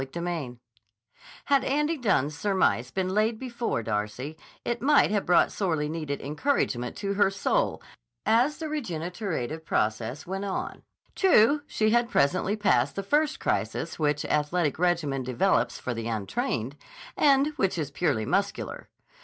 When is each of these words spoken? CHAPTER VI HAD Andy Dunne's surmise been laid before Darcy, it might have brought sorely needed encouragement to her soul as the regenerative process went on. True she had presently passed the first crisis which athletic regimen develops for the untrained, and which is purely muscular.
CHAPTER 0.01 0.21
VI 0.23 0.57
HAD 1.45 1.63
Andy 1.63 1.95
Dunne's 1.99 2.35
surmise 2.35 2.89
been 2.89 3.09
laid 3.09 3.37
before 3.37 3.83
Darcy, 3.83 4.35
it 4.65 4.81
might 4.81 5.11
have 5.11 5.27
brought 5.27 5.51
sorely 5.51 5.87
needed 5.87 6.21
encouragement 6.21 6.95
to 6.97 7.13
her 7.13 7.29
soul 7.29 7.83
as 8.25 8.57
the 8.57 8.67
regenerative 8.67 9.63
process 9.63 10.25
went 10.25 10.45
on. 10.45 10.81
True 11.13 11.61
she 11.67 11.91
had 11.91 12.09
presently 12.09 12.55
passed 12.55 12.95
the 12.95 13.03
first 13.03 13.39
crisis 13.39 13.99
which 13.99 14.25
athletic 14.25 14.79
regimen 14.79 15.21
develops 15.21 15.77
for 15.77 15.93
the 15.93 16.07
untrained, 16.07 16.77
and 17.15 17.49
which 17.57 17.77
is 17.77 17.91
purely 17.91 18.25
muscular. 18.25 18.89